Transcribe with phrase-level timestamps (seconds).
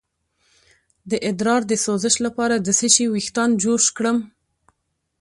[1.09, 4.17] د ادرار د سوزش لپاره د څه شي ویښتان جوش کړم؟